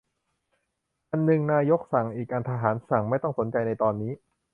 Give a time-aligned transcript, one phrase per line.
[1.09, 4.11] อันนึงนายกสั่ง อีกอันทหารสั่ง ไม่ต้องสนใจในตอนนี้